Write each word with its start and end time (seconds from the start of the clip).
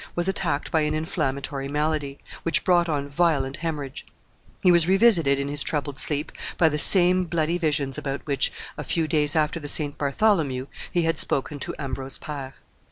was 0.15 0.27
attacked 0.27 0.71
by 0.71 0.81
an 0.81 0.95
inflammatory 0.95 1.67
malady, 1.67 2.17
which 2.41 2.63
brought 2.63 2.89
on 2.89 3.07
violent 3.07 3.57
hemorrhage; 3.57 4.03
he 4.63 4.71
was 4.71 4.87
revisited, 4.87 5.37
in 5.39 5.47
his 5.47 5.61
troubled 5.61 5.99
sleep, 5.99 6.31
by 6.57 6.67
the 6.67 6.79
same 6.79 7.23
bloody 7.23 7.59
visions 7.59 7.99
about 7.99 8.25
which, 8.25 8.51
a 8.79 8.83
few 8.83 9.07
days 9.07 9.35
after 9.35 9.59
the 9.59 9.67
St. 9.67 9.99
Bartholomew, 9.99 10.65
he 10.91 11.03
had 11.03 11.19
spoken 11.19 11.59
to 11.59 11.75
Ambrose 11.77 12.17
Pare. 12.17 12.55